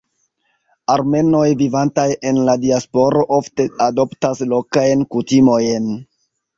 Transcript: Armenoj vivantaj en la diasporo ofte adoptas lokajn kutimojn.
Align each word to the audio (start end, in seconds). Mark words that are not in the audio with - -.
Armenoj 0.93 1.41
vivantaj 1.59 2.07
en 2.31 2.41
la 2.49 2.57
diasporo 2.65 3.25
ofte 3.41 3.69
adoptas 3.91 4.45
lokajn 4.57 5.09
kutimojn. 5.17 5.93